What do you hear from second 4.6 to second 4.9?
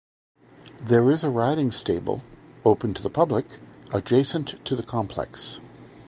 to the